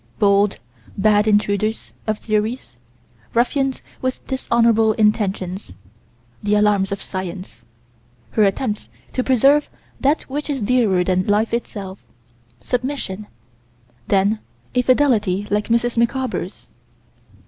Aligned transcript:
Bold, 0.17 0.57
bad 0.97 1.27
intruders 1.27 1.91
of 2.07 2.17
theories; 2.17 2.75
ruffians 3.35 3.83
with 4.01 4.25
dishonorable 4.25 4.93
intentions 4.93 5.73
the 6.41 6.55
alarms 6.55 6.91
of 6.91 7.03
Science; 7.03 7.61
her 8.31 8.43
attempts 8.43 8.89
to 9.13 9.23
preserve 9.23 9.69
that 9.99 10.23
which 10.23 10.49
is 10.49 10.59
dearer 10.63 11.03
than 11.03 11.27
life 11.27 11.53
itself 11.53 12.03
submission 12.61 13.27
then 14.07 14.39
a 14.73 14.81
fidelity 14.81 15.45
like 15.51 15.67
Mrs. 15.67 15.97
Micawber's. 15.97 16.71